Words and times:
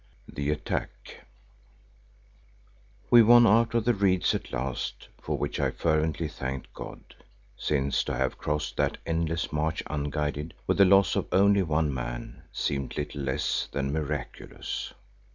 THE 0.27 0.49
ATTACK 0.49 1.27
We 3.11 3.21
won 3.21 3.45
out 3.45 3.75
of 3.75 3.85
the 3.85 3.93
reeds 3.93 4.33
at 4.33 4.51
last, 4.51 5.09
for 5.21 5.37
which 5.37 5.59
I 5.59 5.69
fervently 5.69 6.27
thanked 6.27 6.73
God, 6.73 7.03
since 7.55 8.03
to 8.05 8.15
have 8.15 8.39
crossed 8.39 8.77
that 8.77 8.97
endless 9.05 9.53
marsh 9.53 9.83
unguided, 9.85 10.55
with 10.65 10.79
the 10.79 10.85
loss 10.85 11.15
of 11.15 11.27
only 11.31 11.61
one 11.61 11.93
man, 11.93 12.41
seemed 12.51 12.97
little 12.97 13.21
less 13.21 13.67
than 13.71 13.93
miraculous. 13.93 14.91